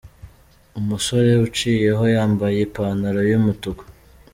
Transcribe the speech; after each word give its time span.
Umusore 0.79 1.31
uciyeho 1.47 2.03
yambaye 2.15 2.57
ipantaro 2.61 3.21
yu 3.31 3.39
mutuku. 3.45 3.83